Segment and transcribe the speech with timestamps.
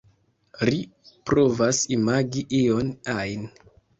[0.69, 0.77] Ri
[1.29, 3.47] provas imagi ion ajn.